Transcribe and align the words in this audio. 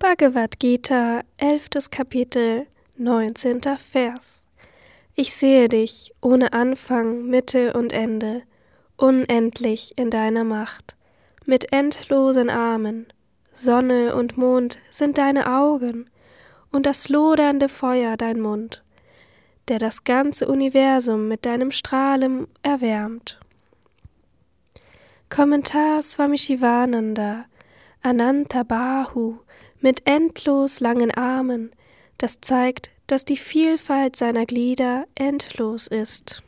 Bhagavad 0.00 0.58
Gita, 0.58 1.20
elftes 1.36 1.90
Kapitel, 1.90 2.66
neunzehnter 2.96 3.76
Vers. 3.76 4.46
Ich 5.14 5.34
sehe 5.34 5.68
dich 5.68 6.14
ohne 6.22 6.54
Anfang, 6.54 7.26
Mitte 7.26 7.74
und 7.74 7.92
Ende, 7.92 8.40
unendlich 8.96 9.92
in 9.96 10.08
deiner 10.08 10.42
Macht, 10.42 10.96
mit 11.44 11.74
endlosen 11.74 12.48
Armen. 12.48 13.08
Sonne 13.52 14.16
und 14.16 14.38
Mond 14.38 14.78
sind 14.88 15.18
deine 15.18 15.54
Augen, 15.54 16.08
und 16.72 16.86
das 16.86 17.10
lodernde 17.10 17.68
Feuer 17.68 18.16
dein 18.16 18.40
Mund, 18.40 18.82
der 19.68 19.78
das 19.78 20.04
ganze 20.04 20.48
Universum 20.48 21.28
mit 21.28 21.44
deinem 21.44 21.70
Strahlen 21.70 22.48
erwärmt. 22.62 23.38
Kommentar 25.28 26.02
Swami 26.02 26.38
Shivananda 26.38 27.44
Ananta 28.02 28.62
Bahu 28.62 29.38
mit 29.80 30.06
endlos 30.06 30.80
langen 30.80 31.10
Armen, 31.10 31.70
das 32.18 32.40
zeigt, 32.40 32.90
dass 33.06 33.24
die 33.24 33.36
Vielfalt 33.36 34.16
seiner 34.16 34.46
Glieder 34.46 35.06
endlos 35.14 35.86
ist. 35.86 36.42